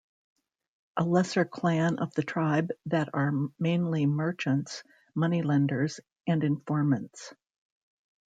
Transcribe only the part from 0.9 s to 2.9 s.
A lesser clan of the Tribe